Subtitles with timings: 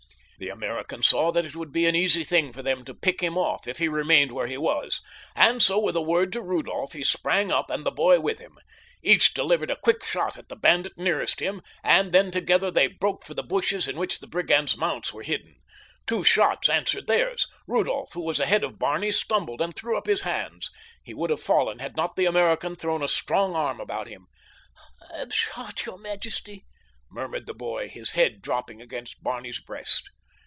[0.43, 3.37] The American saw that it would be an easy thing for them to pick him
[3.37, 5.03] off if he remained where he was,
[5.35, 8.57] and so with a word to Rudolph he sprang up and the boy with him.
[9.03, 13.23] Each delivered a quick shot at the bandit nearest him, and then together they broke
[13.23, 15.57] for the bushes in which the brigand's mounts were hidden.
[16.07, 17.45] Two shots answered theirs.
[17.67, 20.71] Rudolph, who was ahead of Barney, stumbled and threw up his hands.
[21.03, 24.25] He would have fallen had not the American thrown a strong arm about him.
[25.13, 26.65] "I'm shot, your majesty,"
[27.11, 30.09] murmured the boy, his head dropping against Barney's breast.